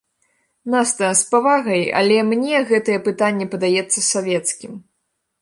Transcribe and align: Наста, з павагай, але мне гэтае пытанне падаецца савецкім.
Наста, 0.73 1.09
з 1.19 1.27
павагай, 1.33 1.83
але 1.99 2.17
мне 2.31 2.63
гэтае 2.71 2.97
пытанне 3.09 3.45
падаецца 3.53 3.99
савецкім. 4.09 4.73